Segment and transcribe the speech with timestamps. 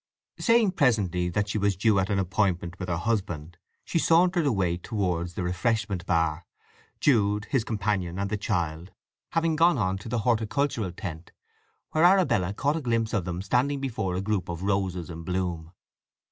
[0.39, 4.75] Saying presently that she was due at an appointment with her husband, she sauntered away
[4.75, 6.47] towards the refreshment bar,
[6.99, 8.93] Jude, his companion, and the child
[9.33, 11.33] having gone on to the horticultural tent,
[11.91, 15.71] where Arabella caught a glimpse of them standing before a group of roses in bloom.